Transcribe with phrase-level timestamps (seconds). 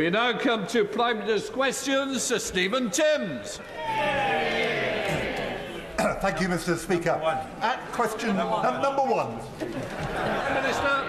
[0.00, 2.22] We now come to Prime Minister's questions.
[2.22, 3.58] Sir Stephen Timms.
[5.98, 6.74] Thank you, Mr.
[6.78, 7.10] Speaker.
[7.60, 9.36] At question number one.
[10.54, 11.04] Minister.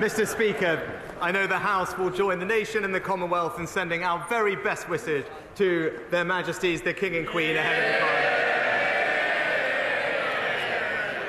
[0.00, 0.26] Mr.
[0.26, 4.26] Speaker, I know the House will join the nation and the Commonwealth in sending our
[4.28, 8.35] very best wishes to their Majesties the King and Queen ahead of the Parliament.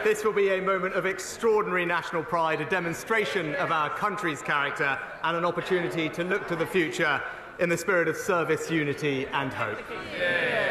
[0.08, 4.98] This will be a moment of extraordinary national pride, a demonstration of our country's character,
[5.22, 7.22] and an opportunity to look to the future
[7.60, 9.78] in the spirit of service, unity, and hope.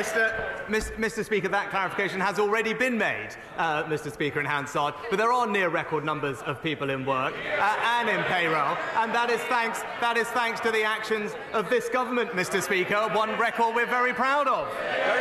[0.00, 0.96] Mr.
[0.96, 1.22] Mr.
[1.22, 4.10] Speaker, that clarification has already been made, uh, Mr.
[4.10, 4.94] Speaker, in Hansard.
[5.10, 9.14] But there are near record numbers of people in work uh, and in payroll, and
[9.14, 12.62] that is thanks that is thanks to the actions of this government, Mr.
[12.62, 13.10] Speaker.
[13.12, 14.72] One record we're very proud of.
[14.72, 15.19] Very.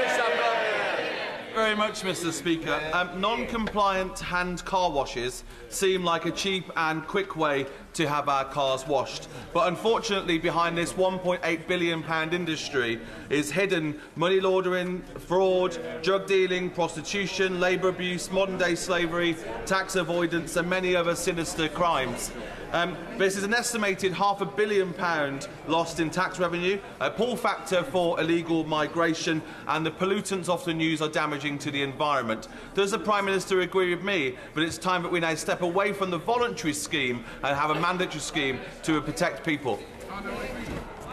[1.60, 2.32] Very much, Mr.
[2.32, 2.80] Speaker.
[2.94, 7.66] Um, non compliant hand car washes seem like a cheap and quick way
[7.96, 9.28] to have our cars washed.
[9.54, 17.60] But unfortunately, behind this £1.8 billion industry is hidden money laundering, fraud, drug dealing, prostitution,
[17.60, 22.32] labour abuse, modern day slavery, tax avoidance, and many other sinister crimes.
[22.72, 27.36] Um, this is an estimated half a billion pound lost in tax revenue, a pull
[27.36, 32.48] factor for illegal migration, and the pollutants often used are damaging to the environment.
[32.76, 35.94] Does the Prime Minister agree with me that it's time that we now step away
[35.94, 39.80] from the voluntary scheme and have a mandatory scheme to protect people?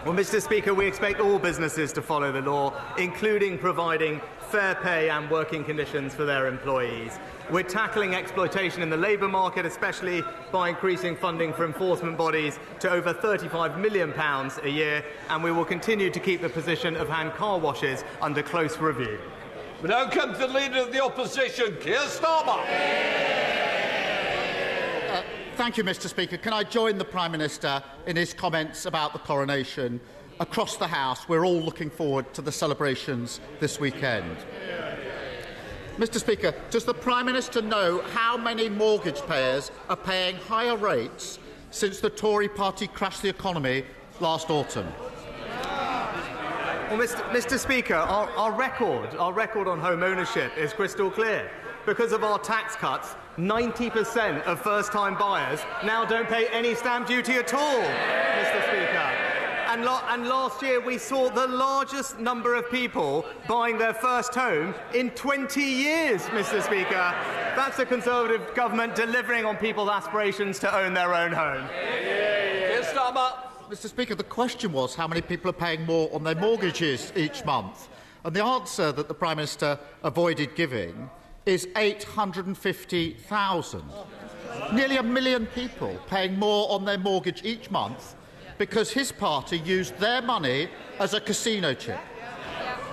[0.04, 0.42] Well, Mr.
[0.42, 4.20] Speaker, we expect all businesses to follow the law, including providing
[4.50, 7.18] fair pay and working conditions for their employees.
[7.48, 12.90] We're tackling exploitation in the labour market, especially by increasing funding for enforcement bodies to
[12.90, 14.12] over £35 million
[14.64, 18.42] a year, and we will continue to keep the position of hand car washes under
[18.42, 19.20] close review.
[19.80, 22.64] We now come to the Leader of the Opposition, Keir Starmer.
[25.08, 25.22] Uh,
[25.54, 26.08] thank you, Mr.
[26.08, 26.38] Speaker.
[26.38, 30.00] Can I join the Prime Minister in his comments about the coronation?
[30.40, 34.36] Across the House, we're all looking forward to the celebrations this weekend.
[35.98, 36.20] Mr.
[36.20, 41.38] Speaker, does the Prime Minister know how many mortgage payers are paying higher rates
[41.70, 43.82] since the Tory party crashed the economy
[44.20, 44.86] last autumn?
[46.90, 47.22] Well, Mr.
[47.30, 47.58] Mr.
[47.58, 51.50] Speaker, our, our record, our record on home ownership is crystal clear.
[51.86, 57.34] Because of our tax cuts, 90% of first-time buyers now don't pay any stamp duty
[57.34, 58.62] at all, Mr.
[58.68, 59.15] Speaker.
[59.76, 64.34] And, lo- and, last year we saw the largest number of people buying their first
[64.34, 66.62] home in 20 years, Mr.
[66.62, 67.14] Speaker.
[67.54, 71.68] That's a Conservative government delivering on people's aspirations to own their own home.
[73.68, 73.88] Mr.
[73.88, 77.90] Speaker, the question was how many people are paying more on their mortgages each month.
[78.24, 81.10] And the answer that the Prime Minister avoided giving
[81.44, 83.82] is 850,000.
[84.72, 88.15] Nearly a million people paying more on their mortgage each month
[88.58, 90.68] because his party used their money
[90.98, 92.00] as a casino chip.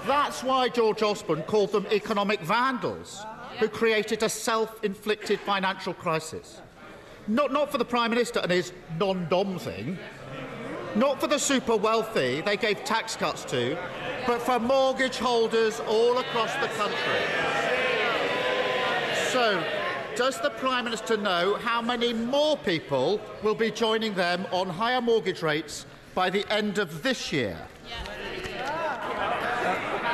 [0.06, 3.24] That's why George Osborne called them economic vandals
[3.60, 6.62] who created a self inflicted financial crisis.
[7.28, 9.98] Not, not for the Prime Minister and his non dom thing,
[10.96, 13.78] not for the super wealthy they gave tax cuts to,
[14.28, 17.22] but for mortgage holders all across the country.
[19.32, 19.64] So,
[20.16, 25.02] does the Prime Minister know how many more people will be joining them on higher
[25.02, 27.58] mortgage rates by the end of this year?
[28.60, 28.94] Uh,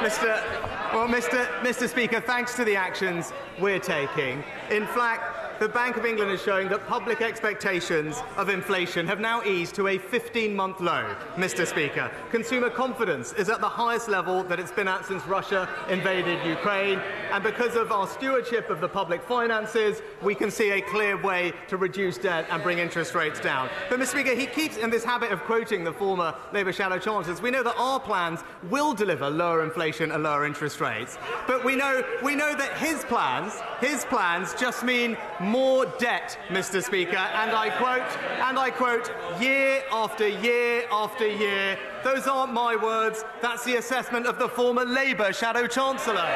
[0.01, 0.94] Mr.
[0.94, 1.46] Well, Mr.
[1.62, 1.88] Mr.
[1.88, 6.70] Speaker, thanks to the actions we're taking, in fact, the Bank of England is showing
[6.70, 11.68] that public expectations of inflation have now eased to a 15 month low, Mr.
[11.68, 12.10] Speaker.
[12.32, 17.00] Consumer confidence is at the highest level that it's been at since Russia invaded Ukraine.
[17.32, 21.52] And because of our stewardship of the public finances, we can see a clear way
[21.68, 23.70] to reduce debt and bring interest rates down.
[23.90, 24.08] But, Mr.
[24.08, 27.42] Speaker, he keeps in this habit of quoting the former Labour shadow chancellors.
[27.42, 28.40] We know that our plans
[28.70, 31.18] will deliver lower inflation and lower interest rates.
[31.48, 35.18] But we know, we know that his plans, his plans just mean
[35.50, 36.84] more debt, Mr.
[36.84, 38.07] Speaker, and I quote,
[38.48, 39.12] and I quote,
[39.42, 41.78] year after year after year.
[42.04, 46.30] Those aren't my words, that's the assessment of the former Labour Shadow Chancellor.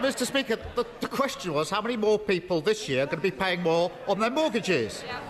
[0.00, 0.26] Mr.
[0.26, 3.30] Speaker, the, the, question was how many more people this year are going to be
[3.30, 5.04] paying more on their mortgages?
[5.06, 5.20] Yeah.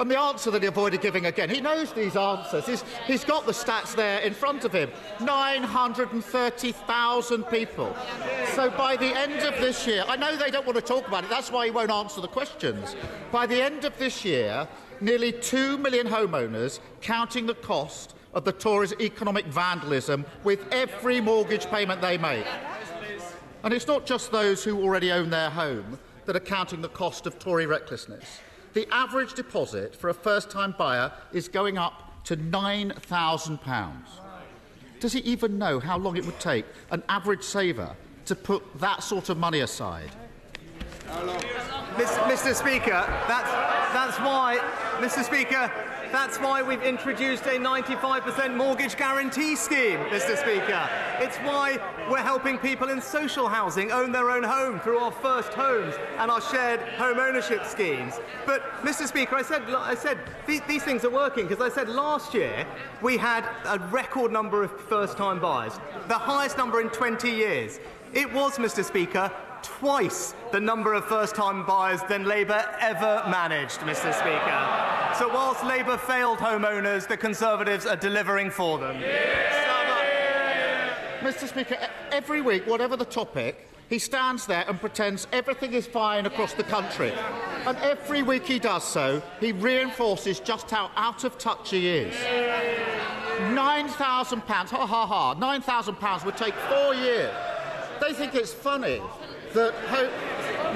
[0.00, 2.64] And the answer that he avoided giving again, he knows these answers.
[2.64, 7.94] He's, he's got the stats there in front of him 930,000 people.
[8.54, 11.24] So by the end of this year, I know they don't want to talk about
[11.24, 12.96] it, that's why he won't answer the questions.
[13.30, 14.66] By the end of this year,
[15.02, 21.66] nearly 2 million homeowners, counting the cost of the Tories' economic vandalism with every mortgage
[21.66, 22.46] payment they make.
[23.62, 27.26] And it's not just those who already own their home that are counting the cost
[27.26, 28.40] of Tory recklessness.
[28.72, 33.96] The average deposit for a first time buyer is going up to £9,000.
[35.00, 37.96] Does he even know how long it would take an average saver
[38.26, 40.10] to put that sort of money aside?
[41.08, 42.54] Mr.
[42.54, 43.50] Speaker, that's,
[43.92, 44.58] that's why,
[45.00, 45.24] Mr.
[45.24, 45.72] Speaker,
[46.12, 50.36] that's why we've introduced a 95% mortgage guarantee scheme, Mr.
[50.36, 50.88] Speaker.
[51.20, 51.78] It's why
[52.10, 56.30] we're helping people in social housing own their own home through our first homes and
[56.30, 58.14] our shared home ownership schemes.
[58.44, 59.06] But, Mr.
[59.06, 62.66] Speaker, I said, I said these, these things are working because I said last year
[63.02, 65.78] we had a record number of first time buyers,
[66.08, 67.78] the highest number in 20 years.
[68.12, 68.84] It was, Mr.
[68.84, 69.30] Speaker,
[69.62, 74.12] twice the number of first time buyers than Labour ever managed, Mr.
[74.12, 74.89] Speaker.
[75.20, 78.96] So, whilst Labour failed homeowners, the Conservatives are delivering for them.
[81.20, 81.46] Mr.
[81.46, 81.76] Speaker,
[82.10, 86.62] every week, whatever the topic, he stands there and pretends everything is fine across the
[86.62, 87.12] country.
[87.66, 92.14] And every week he does so, he reinforces just how out of touch he is.
[92.14, 97.34] £9,000, ha ha ha, £9,000 would take four years.
[98.00, 99.02] They think it's funny
[99.52, 99.74] that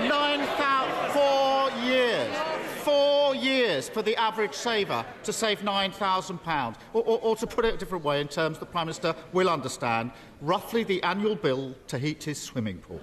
[0.01, 2.37] nine thousand four years,
[2.83, 6.75] four years for the average saver to save £9,000.
[6.93, 9.49] Or, or, or to put it a different way, in terms the Prime Minister will
[9.49, 13.01] understand, roughly the annual bill to heat his swimming pool.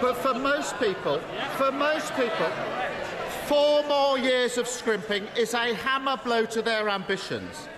[0.00, 1.18] but for most people,
[1.56, 2.50] for most people,
[3.46, 7.68] four more years of scrimping is a hammer blow to their ambitions.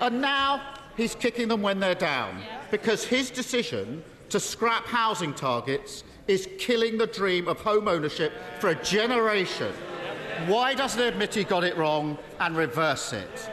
[0.00, 0.62] And now
[0.96, 6.98] he's kicking them when they're down because his decision to scrap housing targets is killing
[6.98, 9.72] the dream of home ownership for a generation.
[10.46, 13.50] Why doesn't he admit he got it wrong and reverse it?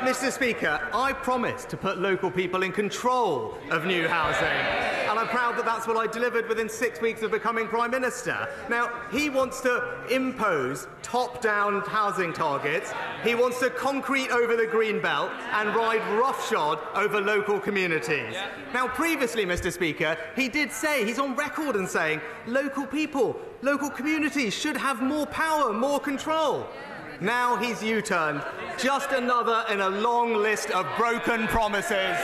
[0.00, 0.30] Mr.
[0.30, 5.03] Speaker, I promised to put local people in control of new housing.
[5.14, 8.48] And I'm proud that that's what I delivered within six weeks of becoming Prime Minister.
[8.68, 14.66] Now, he wants to impose top down housing targets, he wants to concrete over the
[14.66, 18.34] green belt and ride roughshod over local communities.
[18.72, 19.72] Now, previously, Mr.
[19.72, 25.00] Speaker, he did say, he's on record and saying, local people, local communities should have
[25.00, 26.66] more power, more control.
[27.20, 28.42] Now he's U turned.
[28.78, 32.18] Just another in a long list of broken promises.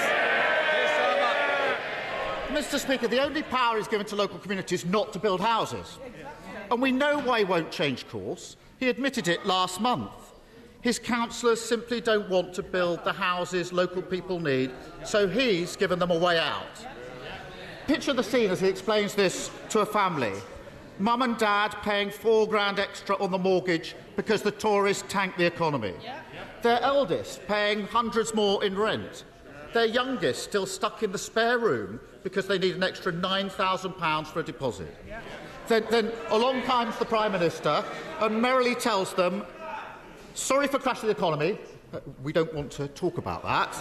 [2.50, 2.80] Mr.
[2.80, 5.98] Speaker, the only power he's given to local communities not to build houses.
[6.70, 8.56] And we know why he won't change course.
[8.78, 10.10] He admitted it last month.
[10.80, 14.72] His councillors simply don't want to build the houses local people need,
[15.04, 16.86] so he's given them a way out.
[17.86, 20.32] Picture the scene as he explains this to a family.
[20.98, 25.46] Mum and dad paying four grand extra on the mortgage because the Tories tanked the
[25.46, 25.94] economy.
[26.62, 29.24] Their eldest paying hundreds more in rent.
[29.72, 34.40] Their youngest still stuck in the spare room because they need an extra £9,000 for
[34.40, 34.94] a deposit.
[35.68, 37.84] Then, then along comes the Prime Minister
[38.20, 39.44] and merrily tells them,
[40.34, 41.58] sorry for crashing the economy,
[41.92, 43.74] uh, we don't want to talk about that.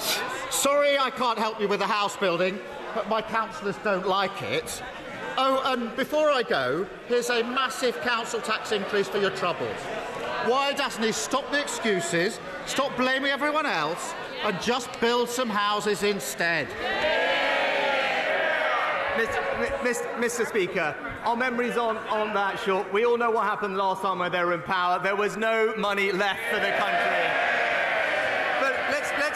[0.50, 2.58] sorry I can't help you with the house building,
[2.94, 4.82] but my councillors don't like it.
[5.36, 9.76] Oh, and before I go, here's a massive council tax increase for your troubles.
[10.46, 14.14] Why doesn't he stop the excuses, stop blaming everyone else,
[14.44, 16.68] and just build some houses instead?
[19.16, 20.04] Mr.
[20.18, 20.46] Mr.
[20.46, 22.92] Speaker, our memories on, on that short.
[22.92, 25.00] We all know what happened last time when they were in power.
[25.02, 27.63] There was no money left for the country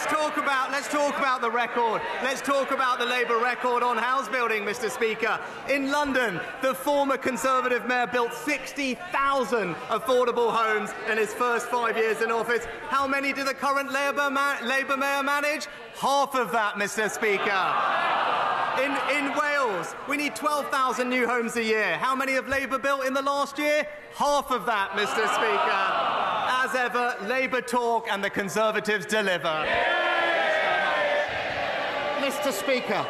[0.09, 2.01] talk about let's talk about the record.
[2.23, 4.89] Let's talk about the Labour record on house building, Mr.
[4.89, 5.39] Speaker.
[5.69, 12.21] In London, the former Conservative mayor built 60,000 affordable homes in his first five years
[12.21, 12.65] in office.
[12.89, 15.67] How many did the current Labour, ma- Labour mayor manage?
[15.99, 17.09] Half of that, Mr.
[17.09, 17.65] Speaker.
[18.83, 21.97] In, in Wales, we need 12,000 new homes a year.
[21.97, 23.85] How many have Labour built in the last year?
[24.15, 25.27] Half of that, Mr.
[25.35, 26.29] Speaker.
[26.51, 29.65] As ever, Labour talk and the Conservatives deliver.
[32.19, 32.51] Mr.
[32.51, 33.05] Speaker,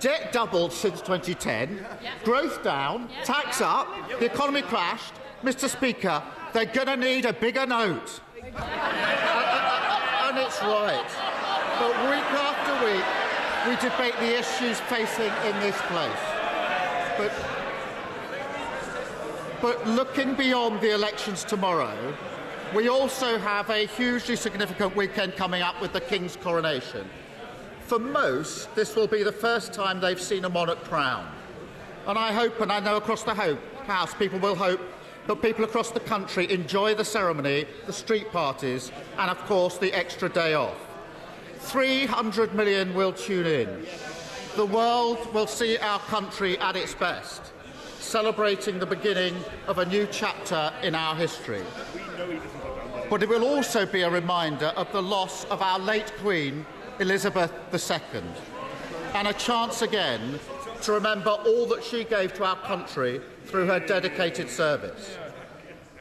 [0.00, 1.86] debt doubled since 2010,
[2.24, 3.86] growth down, tax up,
[4.18, 5.14] the economy crashed.
[5.44, 5.68] Mr.
[5.68, 6.20] Speaker,
[6.52, 8.20] they're going to need a bigger note.
[8.34, 11.06] and, and it's right.
[11.78, 13.04] But week after week,
[13.68, 16.12] we debate the issues facing in this place.
[17.16, 17.32] But,
[19.60, 22.12] but looking beyond the elections tomorrow,
[22.74, 27.08] we also have a hugely significant weekend coming up with the King's coronation.
[27.80, 31.28] For most, this will be the first time they've seen a monarch crowned.
[32.06, 34.80] And I hope, and I know across the House, people will hope
[35.26, 39.92] that people across the country enjoy the ceremony, the street parties, and of course the
[39.92, 40.78] extra day off.
[41.58, 43.86] 300 million will tune in.
[44.56, 47.52] The world will see our country at its best,
[48.02, 49.34] celebrating the beginning
[49.66, 51.62] of a new chapter in our history.
[53.08, 56.66] But it will also be a reminder of the loss of our late Queen,
[56.98, 58.22] Elizabeth II,
[59.14, 60.38] and a chance again
[60.82, 65.16] to remember all that she gave to our country through her dedicated service.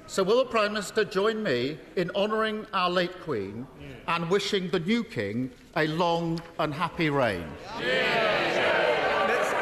[0.08, 3.66] So, will the Prime Minister join me in honouring our late Queen
[4.08, 7.46] and wishing the new King a long and happy reign?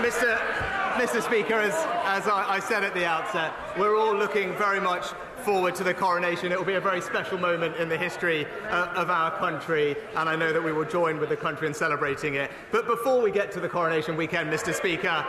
[0.01, 0.68] Mr.
[0.99, 1.23] Mr.
[1.23, 5.05] Speaker, as, as I, I said at the outset, we're all looking very much
[5.45, 6.51] forward to the coronation.
[6.51, 10.27] It will be a very special moment in the history uh, of our country, and
[10.27, 12.51] I know that we will join with the country in celebrating it.
[12.73, 14.73] But before we get to the coronation weekend, Mr.
[14.73, 15.25] Speaker,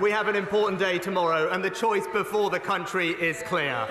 [0.00, 3.86] we have an important day tomorrow, and the choice before the country is clear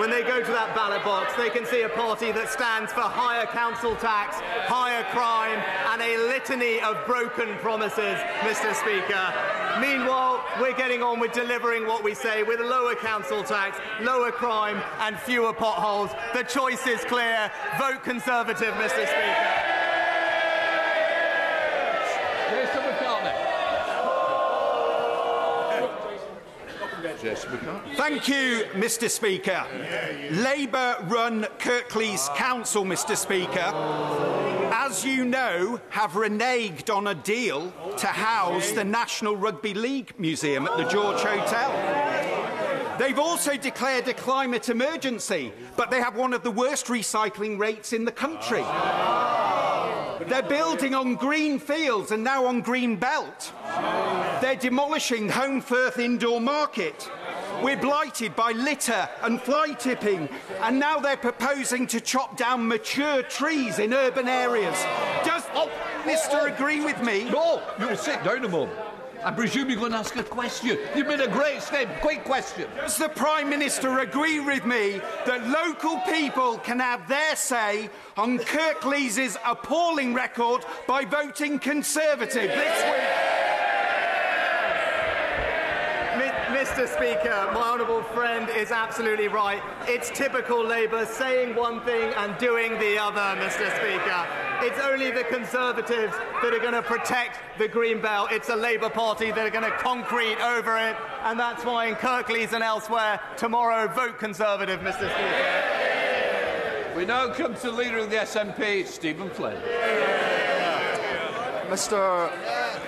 [0.00, 3.02] when they go to that ballot box, they can see a party that stands for
[3.02, 5.60] higher council tax, higher crime,
[5.92, 8.72] and a litany of broken promises, Mr.
[8.72, 9.59] Speaker.
[9.78, 14.82] Meanwhile, we're getting on with delivering what we say with lower council tax, lower crime,
[15.00, 16.10] and fewer potholes.
[16.34, 17.50] The choice is clear.
[17.78, 19.06] Vote Conservative, Mr.
[19.06, 19.59] Speaker.
[27.96, 29.10] Thank you, Mr.
[29.10, 29.66] Speaker.
[30.30, 33.16] Labour run Kirklees Council, Mr.
[33.16, 33.72] Speaker,
[34.72, 40.66] as you know, have reneged on a deal to house the National Rugby League Museum
[40.66, 42.98] at the George Hotel.
[42.98, 47.92] They've also declared a climate emergency, but they have one of the worst recycling rates
[47.92, 48.62] in the country.
[50.26, 53.52] They're building on green fields and now on green belt.
[54.40, 57.10] They're demolishing Holmfirth Indoor Market.
[57.62, 60.28] We're blighted by litter and fly tipping,
[60.60, 64.74] and now they're proposing to chop down mature trees in urban areas.
[65.24, 65.70] Does oh,
[66.04, 66.52] Mr.
[66.54, 67.24] agree with me?
[67.30, 68.89] No, you'll sit down a moment.
[69.22, 70.78] I presume you're going to ask a question.
[70.96, 72.00] You've made a great step.
[72.00, 72.68] Quick question.
[72.76, 78.38] Does the Prime Minister agree with me that local people can have their say on
[78.38, 83.39] Kirklees' appalling record by voting Conservative this week?
[86.70, 86.86] Mr.
[86.86, 89.60] Speaker, my honourable friend is absolutely right.
[89.88, 93.66] It's typical Labour saying one thing and doing the other, Mr.
[93.76, 94.24] Speaker.
[94.62, 98.30] It's only the Conservatives that are going to protect the Green Belt.
[98.30, 100.94] It's the Labour Party that are going to concrete over it.
[101.24, 105.10] And that's why in Kirklees and elsewhere, tomorrow, vote Conservative, Mr.
[105.10, 106.94] Speaker.
[106.96, 109.60] We now come to the Leader of the SNP, Stephen Flynn.
[111.68, 112.30] Mr.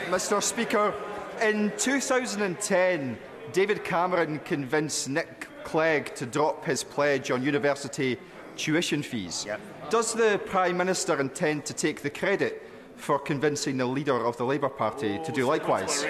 [0.07, 0.41] Mr.
[0.41, 0.95] Speaker,
[1.41, 3.19] in 2010,
[3.52, 8.18] David Cameron convinced Nick Clegg to drop his pledge on university
[8.56, 9.44] tuition fees.
[9.46, 9.61] Yep.
[9.90, 12.62] Does the Prime Minister intend to take the credit
[12.96, 16.04] for convincing the leader of the Labour Party to do likewise?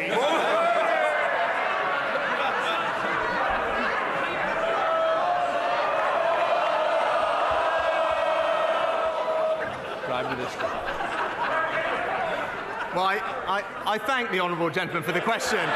[10.05, 10.67] Prime Minister.
[12.95, 15.67] Well, I, I, I thank the honourable gentleman for the question.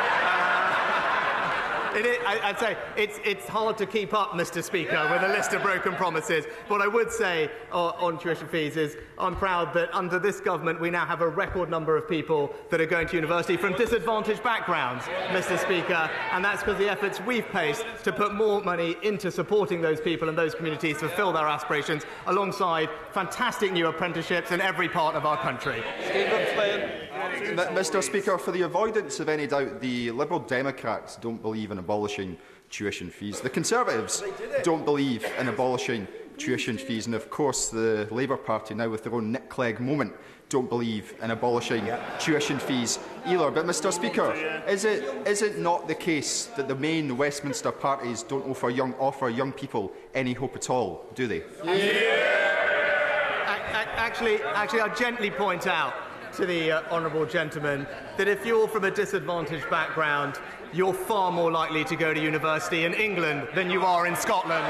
[2.04, 4.62] I, would say it's, it's hard to keep up, Mr.
[4.62, 6.44] Speaker, with a list of broken promises.
[6.68, 10.80] What I would say uh, on tuition fees is I'm proud that under this government
[10.80, 14.42] we now have a record number of people that are going to university from disadvantaged
[14.42, 15.58] backgrounds, Mr.
[15.58, 20.00] Speaker, and that's because the efforts we've placed to put more money into supporting those
[20.00, 25.14] people and those communities to fulfil their aspirations, alongside fantastic new apprenticeships in every part
[25.14, 25.82] of our country.
[26.04, 27.05] Stephen Flynn.
[27.36, 28.02] Mr.
[28.02, 32.36] Speaker, for the avoidance of any doubt, the Liberal Democrats don't believe in abolishing
[32.70, 33.40] tuition fees.
[33.40, 34.22] The Conservatives
[34.62, 36.06] don't believe in abolishing
[36.38, 37.06] tuition fees.
[37.06, 40.12] And of course, the Labour Party, now with their own Nick Clegg moment,
[40.48, 41.88] don't believe in abolishing
[42.20, 43.50] tuition fees either.
[43.50, 44.32] But, Mr Speaker,
[44.68, 48.94] is it, is it not the case that the main Westminster parties don't offer young,
[48.94, 51.42] offer young people any hope at all, do they?
[51.64, 52.36] Yeah.
[53.96, 55.92] Actually, actually, I gently point out
[56.36, 57.86] to the uh, honourable gentleman
[58.18, 60.38] that if you're from a disadvantaged background,
[60.72, 64.66] you're far more likely to go to university in England than you are in Scotland.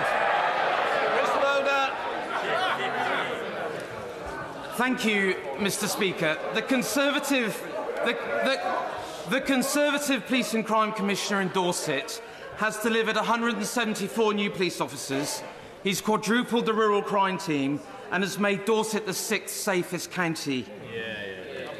[4.76, 5.88] Thank you, Mr.
[5.88, 6.38] Speaker.
[6.52, 7.58] The Conservative,
[8.04, 8.12] the,
[8.44, 12.22] the, the Conservative Police and Crime Commissioner in Dorset
[12.58, 15.42] has delivered 174 new police officers.
[15.82, 17.80] He's quadrupled the rural crime team
[18.10, 20.66] and has made Dorset the sixth safest county.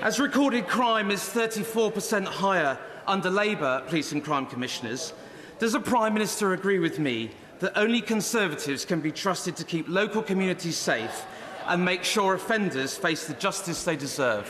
[0.06, 5.12] As recorded crime is 34% higher under Labour police and crime commissioners,
[5.58, 9.88] does the Prime Minister agree with me that only Conservatives can be trusted to keep
[9.88, 11.26] local communities safe
[11.66, 14.48] and make sure offenders face the justice they deserve?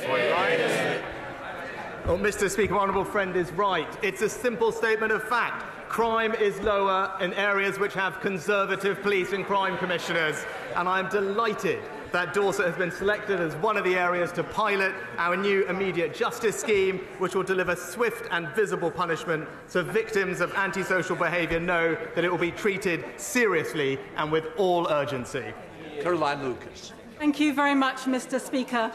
[2.04, 2.50] Well, Mr.
[2.50, 3.88] Speaker, my honourable friend is right.
[4.02, 5.88] It's a simple statement of fact.
[5.88, 10.44] Crime is lower in areas which have Conservative police and crime commissioners,
[10.74, 11.80] and I'm delighted
[12.12, 16.14] that Dorset has been selected as one of the areas to pilot our new immediate
[16.14, 21.96] justice scheme, which will deliver swift and visible punishment so victims of antisocial behaviour know
[22.14, 25.52] that it will be treated seriously and with all urgency.
[26.00, 26.92] Caroline Lucas.
[27.18, 28.40] Thank you very much, Mr.
[28.40, 28.92] Speaker.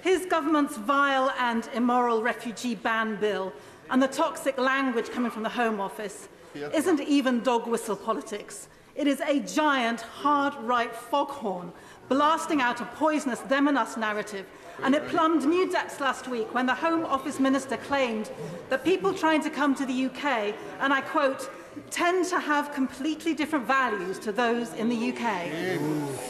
[0.00, 3.52] His government's vile and immoral refugee ban bill
[3.90, 8.68] and the toxic language coming from the Home Office isn't even dog whistle politics.
[8.94, 11.72] It is a giant, hard right foghorn
[12.08, 14.46] blasting out a poisonous them and us narrative.
[14.82, 18.30] And it plumbed new depths last week when the Home Office Minister claimed
[18.70, 21.50] that people trying to come to the UK, and I quote,
[21.90, 25.20] tend to have completely different values to those in the UK.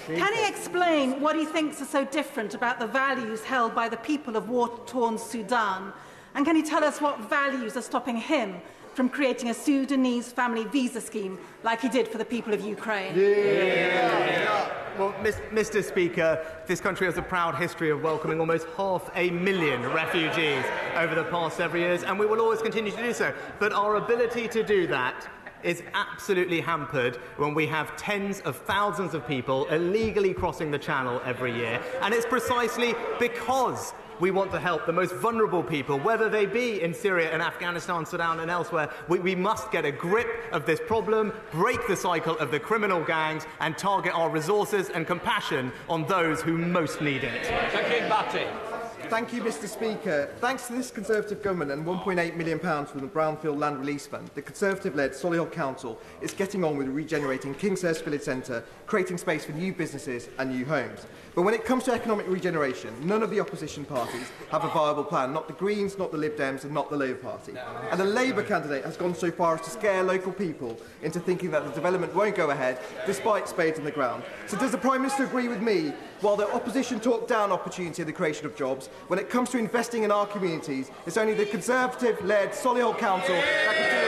[0.07, 3.97] Can he explain what he thinks are so different about the values held by the
[3.99, 5.93] people of war-torn Sudan?
[6.35, 8.61] And can he tell us what values are stopping him
[8.99, 13.15] from creating a Sudanese family visa scheme like he did for the people of Ukraine?
[14.99, 15.85] Well, Mis- Mr.
[15.85, 20.65] Speaker, this country has a proud history of welcoming almost half a million refugees
[20.97, 23.33] over the past several years, and we will always continue to do so.
[23.61, 25.29] But our ability to do that
[25.63, 31.23] is absolutely hampered when we have tens of thousands of people illegally crossing the channel
[31.25, 31.81] every year.
[32.03, 36.83] And it's precisely because we want to help the most vulnerable people, whether they be
[36.83, 38.91] in Syria and Afghanistan, Sudan, and elsewhere.
[39.09, 43.03] We, we must get a grip of this problem, break the cycle of the criminal
[43.05, 47.45] gangs, and target our resources and compassion on those who most need it.
[47.45, 48.69] Saqib Bhatti.
[49.09, 50.29] Thank you, Mr Speaker.
[50.39, 54.43] Thanks to this Conservative government and £1.8 million from the Brownfield Land Release Fund, the
[54.43, 59.73] Conservative-led Solihull Council is getting on with regenerating Kingshurst Village Centre, creating space for new
[59.73, 61.07] businesses and new homes.
[61.39, 65.05] But when it comes to economic regeneration, none of the opposition parties have a viable
[65.05, 65.33] plan.
[65.33, 67.55] Not the Greens, not the Lib Dems and not the Labour Party.
[67.93, 71.53] And the Labour candidate has gone so far as to scare local people into thinking
[71.53, 74.25] that the development won't go ahead despite spades in the ground.
[74.49, 78.09] So does the Prime Minister agree with me while the opposition talk down opportunity and
[78.09, 81.47] the creation of jobs, when it comes to investing in our communities, it's only the
[81.47, 84.08] Conservative-led Solihull Council that can do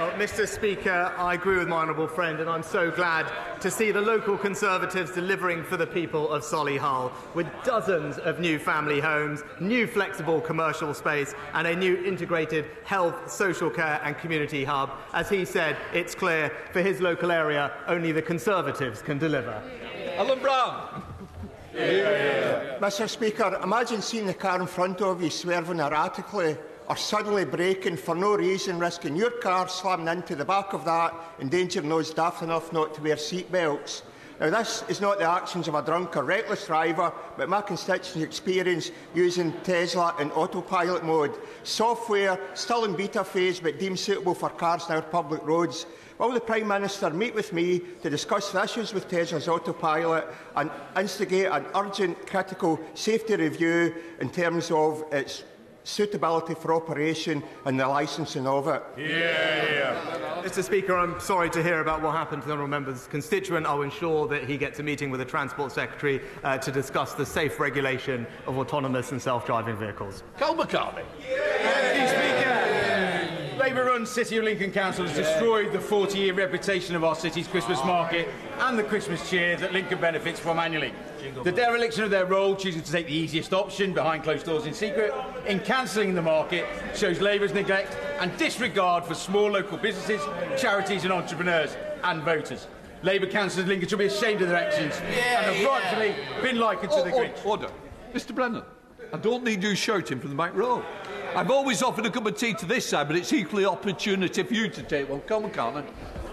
[0.00, 0.46] Oh, uh, Mr.
[0.46, 3.26] Speaker, I agree with my honourable friend, and I'm so glad
[3.60, 8.60] to see the local Conservatives delivering for the people of Solihull with dozens of new
[8.60, 14.62] family homes, new flexible commercial space, and a new integrated health, social care, and community
[14.62, 14.92] hub.
[15.14, 19.60] As he said, it's clear for his local area only the Conservatives can deliver.
[19.98, 20.22] Yeah.
[20.22, 21.02] Alan Brown.
[21.74, 21.90] Yeah.
[21.90, 22.78] Yeah.
[22.78, 23.08] Mr.
[23.08, 26.56] Speaker, imagine seeing the car in front of you swerving erratically
[26.88, 31.14] or suddenly braking for no reason, risking your car slamming into the back of that,
[31.38, 34.02] endangering those daft enough not to wear seat belts.
[34.40, 38.16] Now, this is not the actions of a drunk or reckless driver, but my constituents'
[38.16, 41.36] experience using Tesla in autopilot mode.
[41.64, 45.86] Software still in beta phase, but deemed suitable for cars on our public roads.
[46.18, 50.70] Will the Prime Minister meet with me to discuss the issues with Tesla's autopilot and
[50.96, 55.42] instigate an urgent, critical safety review in terms of its
[55.88, 58.82] suitability for operation and the licensing of it?
[58.96, 60.42] Yeah.
[60.42, 60.62] Mr.
[60.62, 63.66] Speaker, I'm sorry to hear about what happened to the honourable member's constituent.
[63.66, 67.26] I'll ensure that he gets a meeting with the Transport Secretary uh, to discuss the
[67.26, 70.22] safe regulation of autonomous and self-driving vehicles.
[70.38, 71.04] Karl McCartney.
[73.68, 78.26] Labour-run City of Lincoln Council has destroyed the 40-year reputation of our city's Christmas market
[78.60, 80.90] and the Christmas cheer that Lincoln benefits from annually.
[81.44, 84.72] The dereliction of their role, choosing to take the easiest option behind closed doors in
[84.72, 85.12] secret,
[85.46, 90.22] in cancelling the market, shows Labour's neglect and disregard for small local businesses,
[90.56, 92.68] charities and entrepreneurs and voters.
[93.02, 96.90] Labour councillors in Lincoln should be ashamed of their actions and have rightfully been likened
[96.92, 97.44] to the Grinch.
[97.44, 97.68] Order.
[98.14, 98.62] Mr Brennan,
[99.12, 100.82] I don't need you shouting from the back row.
[101.34, 104.54] I've always offered a cup of tea to this side, but it's equally opportunity for
[104.54, 105.20] you to take one.
[105.22, 105.84] Come on, Carmen.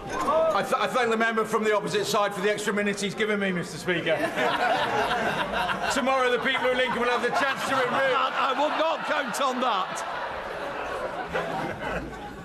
[0.08, 3.14] I, th I thank the member from the opposite side for the extra minutes he's
[3.14, 3.76] given me, Mr.
[3.76, 4.16] Speaker.
[5.92, 7.92] Tomorrow, the people of Lincoln will have the chance to remove.
[7.92, 10.04] I, I will not count on that.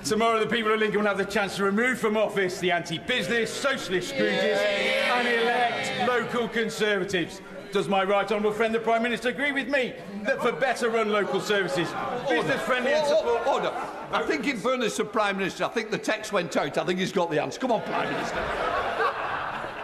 [0.04, 3.54] Tomorrow, the people of Lincoln will have the chance to remove from office the anti-business,
[3.54, 7.42] socialist Scrooges and elect local Conservatives.
[7.72, 11.10] Does my right honourable friend the Prime Minister agree with me that for better run
[11.10, 11.88] local services,
[12.28, 13.48] business friendly and support...
[13.48, 13.72] Order.
[14.12, 16.78] I think, in fairness to Prime Minister, I think the text went out.
[16.78, 17.60] I think he's got the answer.
[17.60, 18.36] Come on, Prime Minister.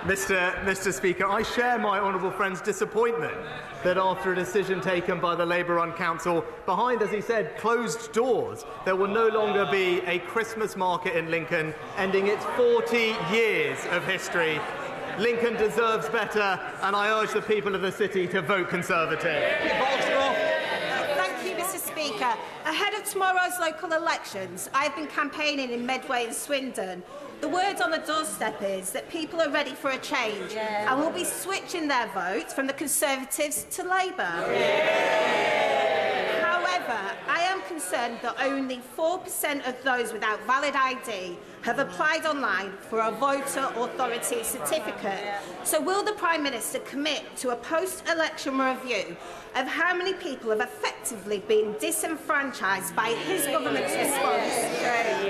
[0.03, 0.53] Mr.
[0.63, 0.93] Mr.
[0.93, 3.35] Speaker, I share my honourable friend's disappointment
[3.83, 8.65] that after a decision taken by the Labour-run council behind, as he said, closed doors,
[8.85, 14.05] there will no longer be a Christmas market in Lincoln, ending its 40 years of
[14.05, 14.59] history.
[15.19, 19.23] Lincoln deserves better, and I urge the people of the city to vote Conservative.
[21.17, 21.79] Thank you, Mr.
[21.79, 22.33] Speaker.
[22.65, 27.01] Ahead of tomorrow's local elections, I've been campaigning in Medway and Swindon.
[27.41, 30.91] The word on the doorstep is that people are ready for a change Yeah.
[30.91, 34.23] and will be switching their votes from the Conservatives to Labour.
[36.41, 42.71] However, I am concerned that only 4% of those without valid ID have applied online
[42.79, 45.35] for a voter authority certificate.
[45.65, 49.17] So will the Prime Minister commit to a post-election review
[49.53, 54.53] of how many people have effectively been disenfranchised by his government's response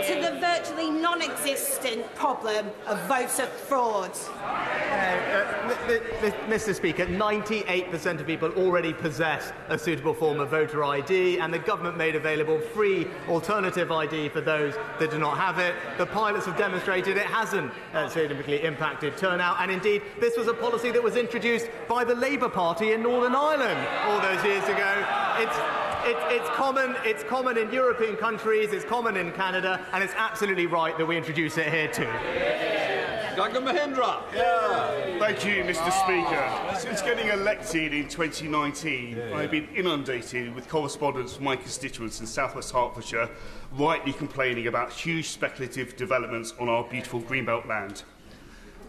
[0.08, 4.12] to the virtually non-existent problem of voter fraud?
[4.36, 5.73] Uh,
[6.21, 6.76] m- Mr.
[6.76, 11.97] Speaker, 98% of people already possess a suitable form of voter ID, and the government
[11.97, 15.73] made available free alternative ID for those that do not have it.
[15.97, 20.54] The pilots have demonstrated it hasn't uh, significantly impacted turnout, and indeed, this was a
[20.54, 25.06] policy that was introduced by the Labour Party in Northern Ireland all those years ago.
[25.40, 25.58] It's
[26.06, 26.98] it, it's common.
[27.06, 28.74] It's common in European countries.
[28.74, 32.96] It's common in Canada, and it's absolutely right that we introduce it here too.
[33.38, 33.62] Dr.
[33.62, 34.23] Mohindra.
[34.34, 35.19] Yeah.
[35.19, 35.91] Thank you, Mr.
[35.91, 36.80] Speaker.
[36.80, 42.71] Since getting elected in 2019, I've been inundated with correspondence from my constituents in southwest
[42.71, 43.30] Hertfordshire,
[43.73, 48.02] rightly complaining about huge speculative developments on our beautiful Greenbelt land.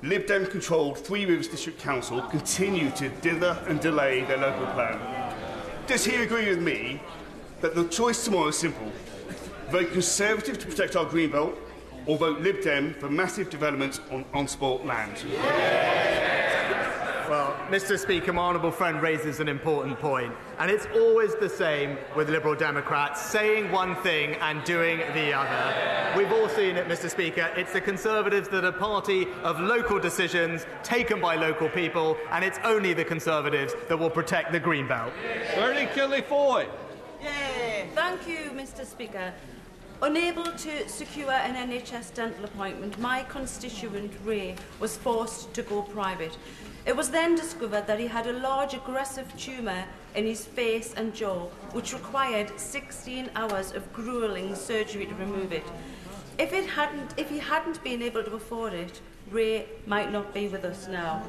[0.02, 4.98] Lib Dem controlled Three Rivers District Council continue to dither and delay their local plan.
[5.86, 7.02] Does he agree with me
[7.60, 8.90] that the choice tomorrow is simple?
[9.68, 11.54] Vote Conservative to protect our Greenbelt,
[12.06, 15.24] or vote Lib Dem for massive developments on on-sport land?
[17.28, 17.98] Well, Mr.
[17.98, 22.54] Speaker, my honourable friend raises an important point, and it's always the same with Liberal
[22.54, 26.16] Democrats saying one thing and doing the other.
[26.16, 27.10] We've all seen it, Mr.
[27.10, 27.50] Speaker.
[27.54, 32.58] It's the Conservatives that are party of local decisions taken by local people, and it's
[32.64, 35.12] only the Conservatives that will protect the Greenbelt.
[35.54, 36.66] Bernie Kelly Foy.
[37.22, 37.84] Yeah.
[37.94, 38.86] Thank you, Mr.
[38.86, 39.34] Speaker.
[40.00, 46.38] Unable to secure an NHS dental appointment, my constituent Ray was forced to go private.
[46.86, 49.84] It was then discovered that he had a large aggressive tumour
[50.14, 55.64] in his face and jaw, which required 16 hours of gruelling surgery to remove it.
[56.38, 59.00] If, it hadn't, if he hadn't been able to afford it,
[59.32, 61.24] Ray might not be with us now.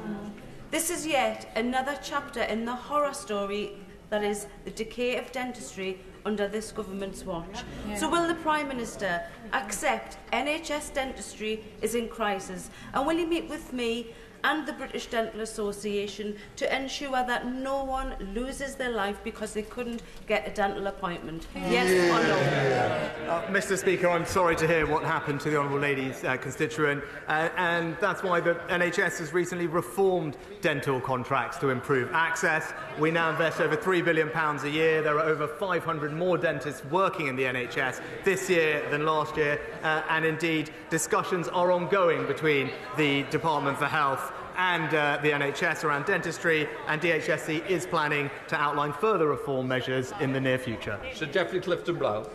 [0.70, 3.72] This is yet another chapter in the horror story
[4.10, 7.64] that is the decay of dentistry under this government's watch.
[7.88, 7.96] Yeah.
[7.96, 12.70] So will the Prime Minister accept NHS dentistry is in crisis?
[12.94, 14.12] And will he meet with me
[14.44, 19.62] and the British Dental Association to ensure that no one loses their life because they
[19.62, 21.46] couldn't get a dental appointment?
[21.54, 23.30] Yes or no?
[23.30, 23.76] Uh, Mr.
[23.76, 27.96] Speaker, I'm sorry to hear what happened to the Honourable Lady's uh, constituent, uh, and
[28.00, 32.72] that's why the NHS has recently reformed dental contracts to improve access.
[32.98, 35.02] We now invest over £3 billion a year.
[35.02, 39.60] There are over 500 more dentists working in the NHS this year than last year,
[39.82, 44.29] uh, and indeed, discussions are ongoing between the Department for Health
[44.60, 50.12] and uh, the NHS around dentistry, and DHSC is planning to outline further reform measures
[50.20, 51.00] in the near future.
[51.14, 52.26] Sir Geoffrey Clifton Brown.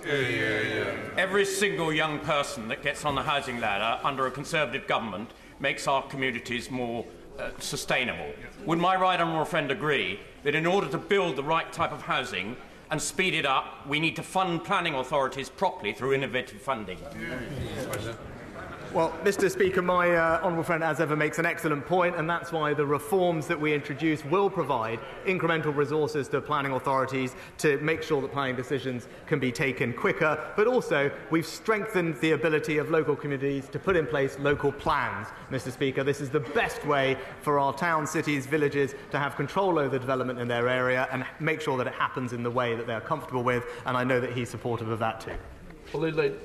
[1.17, 5.87] Every single young person that gets on the housing ladder under a Conservative government makes
[5.87, 7.05] our communities more
[7.37, 8.31] uh, sustainable.
[8.65, 12.01] Would my right honourable friend agree that in order to build the right type of
[12.01, 12.57] housing
[12.89, 16.97] and speed it up, we need to fund planning authorities properly through innovative funding?
[18.95, 19.51] Well, Mr.
[19.51, 22.85] Speaker, my uh, honourable friend, as ever, makes an excellent point, and that's why the
[22.85, 28.31] reforms that we introduce will provide incremental resources to planning authorities to make sure that
[28.31, 30.41] planning decisions can be taken quicker.
[30.55, 35.27] But also, we've strengthened the ability of local communities to put in place local plans.
[35.51, 35.73] Mr.
[35.73, 39.89] Speaker, this is the best way for our towns, cities, villages to have control over
[39.89, 42.87] the development in their area and make sure that it happens in the way that
[42.87, 43.65] they're comfortable with.
[43.85, 45.35] And I know that he's supportive of that too.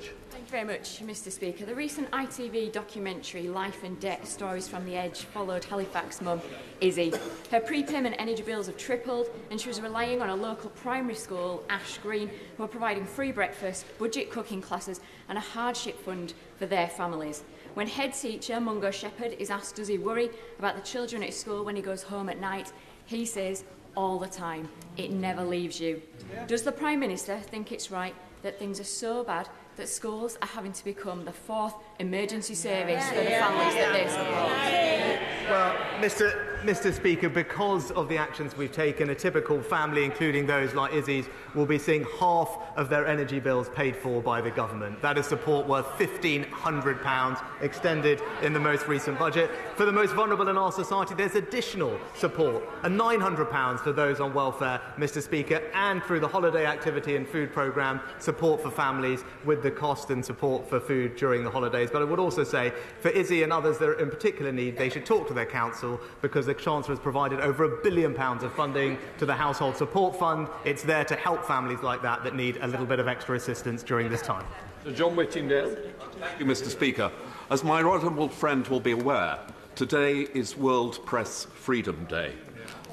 [0.01, 0.20] You
[0.51, 1.31] very much, Mr.
[1.31, 1.65] Speaker.
[1.65, 6.41] The recent ITV documentary Life and Debt Stories from the Edge followed Halifax mum,
[6.81, 7.13] Izzy.
[7.49, 11.63] Her prepayment energy bills have tripled, and she was relying on a local primary school,
[11.69, 16.65] Ash Green, who are providing free breakfast, budget cooking classes, and a hardship fund for
[16.65, 17.43] their families.
[17.75, 21.63] When head teacher Mungo Shepherd is asked does he worry about the children at school
[21.63, 22.73] when he goes home at night,
[23.05, 23.63] he says
[23.95, 26.01] all the time, it never leaves you.
[26.47, 30.47] Does the Prime Minister think it's right that things are so bad that schools are
[30.47, 35.49] having to become the fourth emergency service for the families that they support.
[35.49, 36.93] Well, Mr Mr.
[36.93, 41.65] Speaker, because of the actions we've taken, a typical family, including those like Izzy's, will
[41.65, 45.01] be seeing half of their energy bills paid for by the government.
[45.01, 49.49] That is support worth £1,500 extended in the most recent budget.
[49.75, 54.31] For the most vulnerable in our society, there's additional support, and £900 for those on
[54.31, 55.19] welfare, Mr.
[55.19, 60.11] Speaker, and through the holiday activity and food programme, support for families with the cost
[60.11, 61.89] and support for food during the holidays.
[61.91, 64.89] But I would also say, for Izzy and others that are in particular need, they
[64.89, 68.51] should talk to their council because the Chancellor has provided over a billion pounds of
[68.53, 70.49] funding to the Household Support Fund.
[70.65, 73.83] It's there to help families like that that need a little bit of extra assistance
[73.83, 74.45] during this time.
[74.83, 75.77] Sir John Whittingdale.
[76.19, 76.67] Thank you, Mr.
[76.67, 77.09] Speaker.
[77.49, 79.39] As my honourable friend will be aware,
[79.75, 82.33] today is World Press Freedom Day.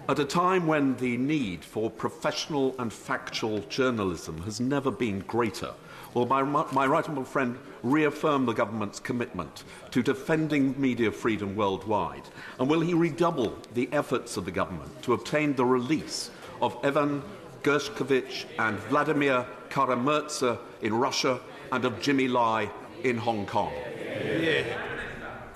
[0.08, 5.74] At a time when the need for professional and factual journalism has never been greater,
[6.14, 12.22] will my, my right honourable friend reaffirm the government's commitment to defending media freedom worldwide?
[12.58, 17.22] And will he redouble the efforts of the government to obtain the release of Evan
[17.62, 21.40] Gershkovich and Vladimir Kara-Murza in Russia
[21.72, 22.70] and of Jimmy Lai
[23.04, 23.72] in Hong Kong?
[24.40, 24.64] Yeah.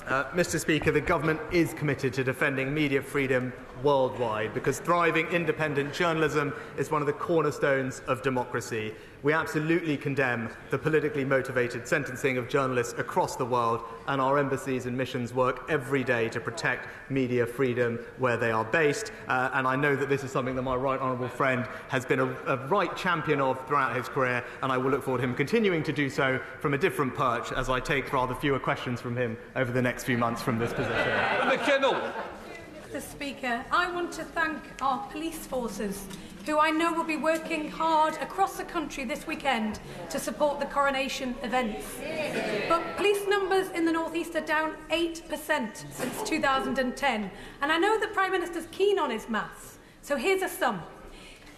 [0.06, 0.58] Uh, Mr.
[0.58, 6.90] Speaker, the government is committed to defending media freedom worldwide because thriving independent journalism is
[6.90, 8.94] one of the cornerstones of democracy.
[9.22, 14.87] We absolutely condemn the politically motivated sentencing of journalists across the world, and our embassies
[14.87, 19.12] and missions work every day to protect media freedom where they are based.
[19.28, 22.18] Uh, and I know that this is something that my right honourable friend has been
[22.18, 25.37] a, a right champion of throughout his career, and I will look forward to him
[25.37, 29.16] continuing to do so from a different perch as I take rather fewer questions from
[29.16, 31.12] him over the next few months from this position.
[31.46, 32.12] McKinnell.
[32.92, 36.05] Mr Speaker, I want to thank our police forces,
[36.44, 40.66] who I know will be working hard across the country this weekend to support the
[40.66, 41.87] coronation events.
[42.68, 47.31] But police numbers in the North East are down 8% since 2010,
[47.62, 50.83] and I know the Prime Minister's keen on his maths, so here's a sum.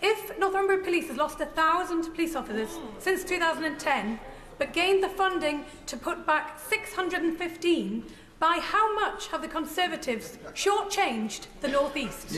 [0.01, 4.21] If Northumberland Police has lost 1,000 police officers since 2010,
[4.57, 8.05] but gained the funding to put back 615,
[8.45, 12.29] by how much have the Conservatives shortchanged the North East?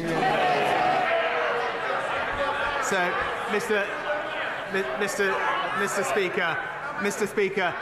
[2.85, 3.01] So,
[3.51, 3.85] Mr.
[5.03, 5.35] Mr.
[5.83, 6.05] Mr.
[6.05, 6.57] Speaker,
[6.99, 7.27] Mr.
[7.27, 7.75] Speaker,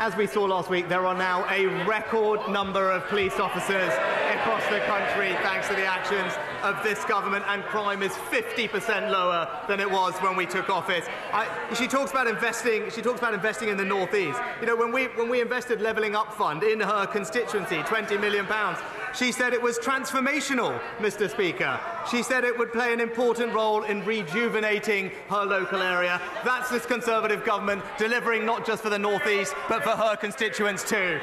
[0.00, 3.92] as we saw last week, there are now a record number of police officers
[4.32, 6.32] across the country thanks to the actions
[6.62, 11.04] of this government, and crime is 50% lower than it was when we took office.
[11.34, 12.90] I, she talks about investing.
[12.90, 14.40] She talks about investing in the northeast.
[14.62, 18.46] You know, when we when we invested Levelling Up Fund in her constituency, 20 million
[18.46, 18.78] pounds.
[19.14, 21.28] She said it was transformational, Mr.
[21.28, 21.80] Speaker.
[22.10, 26.20] She said it would play an important role in rejuvenating her local area.
[26.44, 30.88] That's this Conservative government delivering not just for the North East, but for her constituents
[30.88, 31.20] too.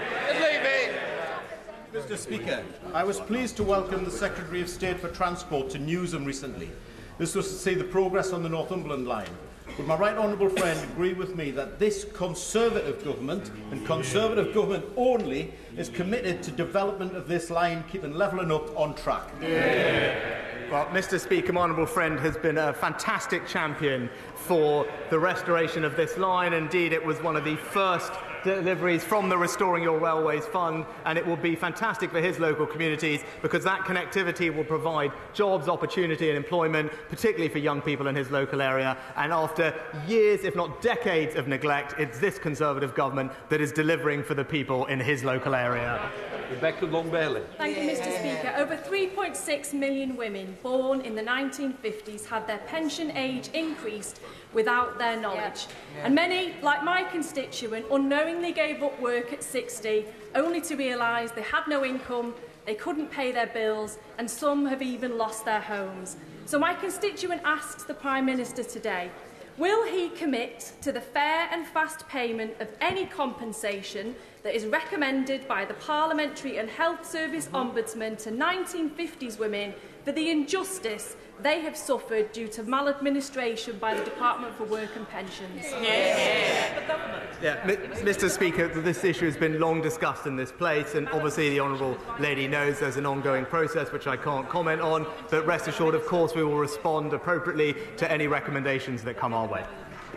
[1.93, 2.17] Mr.
[2.17, 6.69] Speaker, I was pleased to welcome the Secretary of State for Transport to Newsham recently.
[7.17, 9.29] This was to see the progress on the Northumberland line.
[9.77, 14.85] Would my right honourable friend agree with me that this Conservative government, and Conservative government
[14.97, 19.29] only, is committed to development of this line, keeping levelling up on track?
[19.39, 20.37] Yeah.
[20.71, 21.19] Well, Mr.
[21.19, 26.53] Speaker, my honourable friend has been a fantastic champion for the restoration of this line.
[26.53, 28.11] Indeed, it was one of the first
[28.55, 32.65] deliveries from the Restoring Your Railways Fund, and it will be fantastic for his local
[32.65, 38.15] communities because that connectivity will provide jobs, opportunity, and employment, particularly for young people in
[38.15, 38.97] his local area.
[39.15, 39.73] And after
[40.07, 44.45] years, if not decades, of neglect, it's this Conservative government that is delivering for the
[44.45, 46.09] people in his local area.
[46.49, 47.41] Rebecca Long Bailey.
[47.57, 48.53] Thank you, Mr Speaker.
[48.57, 54.21] Over 3.6 million women born in the 1950s had their pension age increased
[54.53, 55.67] without their knowledge.
[55.67, 55.97] Yeah.
[55.97, 56.05] Yeah.
[56.05, 60.05] And many, like my constituent, unknowingly gave up work at 60
[60.35, 62.33] only to realise they had no income,
[62.65, 66.17] they couldn't pay their bills, and some have even lost their homes.
[66.45, 69.11] So my constituent asks the Prime Minister today,
[69.57, 75.47] Will he commit to the fair and fast payment of any compensation that is recommended
[75.47, 79.73] by the Parliamentary and Health Service Ombudsman to 1950s women
[80.07, 85.05] for the injustice they have suffered due to maladministration by the Department for Work and
[85.09, 85.65] Pensions.
[85.65, 85.81] Yeah.
[85.81, 87.67] Yeah.
[87.67, 87.75] yeah.
[87.97, 91.97] Mr Speaker, this issue has been long discussed in this place and obviously the Honourable
[92.19, 96.05] Lady knows there's an ongoing process which I can't comment on, but rest assured of
[96.05, 99.65] course we will respond appropriately to any recommendations that come our way.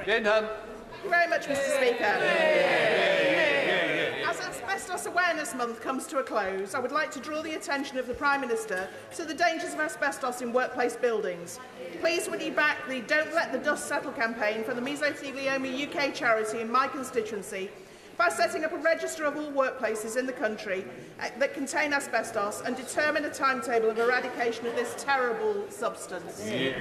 [0.06, 0.46] Jane Hunt.
[1.08, 3.59] Very much, Mr Speaker.
[4.30, 7.98] As Asbestos Awareness Month comes to a close, I would like to draw the attention
[7.98, 11.58] of the Prime Minister to the dangers of asbestos in workplace buildings.
[11.98, 16.14] Please would you back the Don't Let the Dust Settle campaign from the Mesothelioma UK
[16.14, 17.70] charity in my constituency
[18.16, 20.84] by setting up a register of all workplaces in the country
[21.18, 26.40] uh, that contain asbestos and determine a timetable of eradication of this terrible substance.
[26.48, 26.74] Yeah.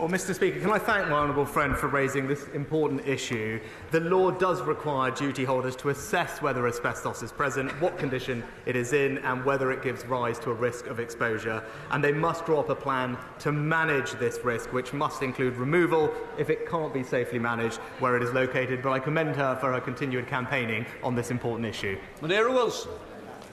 [0.00, 3.60] Well, Mr Speaker, can I thank my honourable friend for raising this important issue?
[3.90, 8.76] The law does require duty holders to assess whether asbestos is present, what condition it
[8.76, 11.62] is in, and whether it gives rise to a risk of exposure.
[11.90, 16.10] And they must draw up a plan to manage this risk, which must include removal
[16.38, 18.80] if it can't be safely managed where it is located.
[18.80, 21.98] But I commend her for her continued campaigning on this important issue.
[22.22, 22.92] Manera Wilson.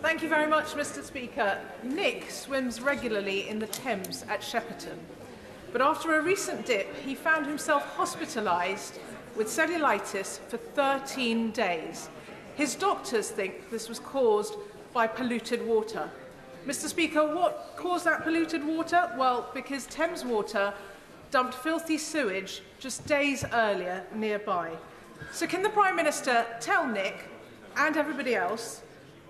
[0.02, 1.60] Thank you very much, Mr Speaker.
[1.84, 4.98] Nick swims regularly in the Thames at Shepperton.
[5.78, 8.98] But after a recent dip, he found himself hospitalised
[9.36, 12.10] with cellulitis for 13 days.
[12.56, 14.56] His doctors think this was caused
[14.92, 16.10] by polluted water.
[16.66, 16.88] Mr.
[16.88, 19.12] Speaker, what caused that polluted water?
[19.20, 20.74] Well, because Thames Water
[21.30, 24.72] dumped filthy sewage just days earlier nearby.
[25.32, 27.26] So, can the Prime Minister tell Nick
[27.76, 28.82] and everybody else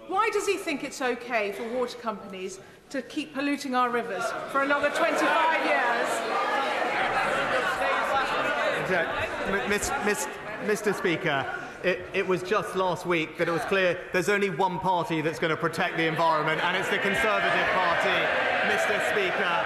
[0.08, 4.64] why does he think it's okay for water companies to keep polluting our rivers for
[4.64, 6.37] another 25 years.
[10.66, 10.96] Mr.
[10.96, 11.46] Speaker,
[11.84, 15.40] it, it, was just last week that it was clear there's only one party that's
[15.40, 18.18] going to protect the environment, and it's the Conservative Party,
[18.68, 19.00] Mr.
[19.12, 19.66] Speaker.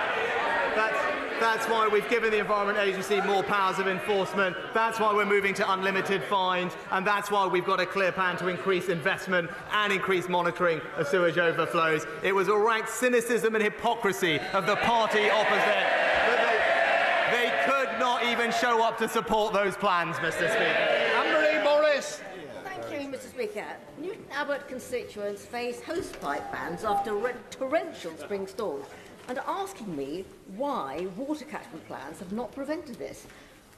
[0.75, 0.97] That's,
[1.39, 4.55] that's why we've given the Environment Agency more powers of enforcement.
[4.73, 6.73] That's why we're moving to unlimited fines.
[6.91, 11.07] And that's why we've got a clear plan to increase investment and increase monitoring of
[11.07, 12.05] sewage overflows.
[12.23, 15.87] It was a rank cynicism and hypocrisy of the party opposite
[16.29, 20.47] that they, they could not even show up to support those plans, Mr.
[20.47, 20.63] Speaker.
[20.63, 22.21] Anne-Marie Morris.
[22.63, 23.29] Thank you, Mr.
[23.29, 23.65] Speaker.
[23.99, 27.11] Newton Abbot constituents face hosepipe bans after
[27.49, 28.85] torrential spring storms
[29.27, 30.23] and are asking me
[30.55, 33.27] why water catchment plans have not prevented this.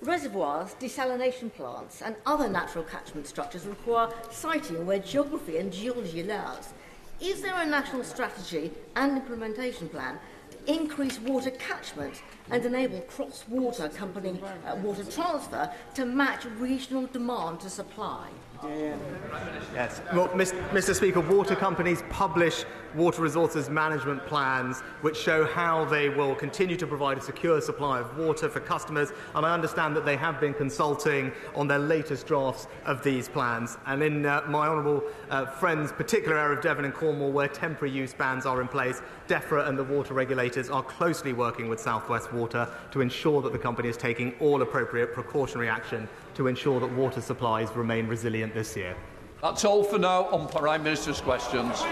[0.01, 6.73] Reservoirs, desalination plants, and other natural catchment structures require siting where geography and geology allows.
[7.19, 10.19] Is there a national strategy and implementation plan to
[10.67, 12.21] increase water catchment
[12.51, 18.27] and enable cross-water company uh, water transfer to match regional demand to supply.
[19.73, 20.01] Yes.
[20.13, 20.95] Well, Mr.
[20.95, 22.63] Speaker, water companies publish
[22.95, 27.99] water resources management plans which show how they will continue to provide a secure supply
[27.99, 29.11] of water for customers.
[29.33, 33.77] And I understand that they have been consulting on their latest drafts of these plans.
[33.87, 37.93] And in uh, my honourable uh, friend's particular area of Devon and Cornwall, where temporary
[37.93, 42.07] use bans are in place, DEFRA and the water regulators are closely working with South
[42.09, 46.79] West Water to ensure that the company is taking all appropriate precautionary action to ensure
[46.79, 48.95] that water supplies remain resilient this year.
[49.41, 51.83] That's all for now on Prime Minister's questions.